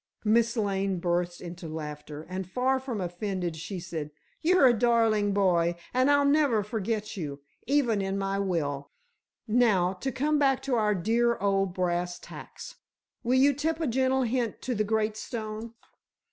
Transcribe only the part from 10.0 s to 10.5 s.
come